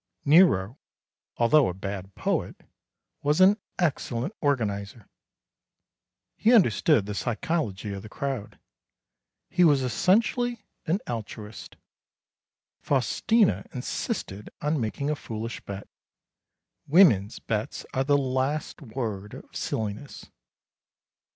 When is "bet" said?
15.65-15.87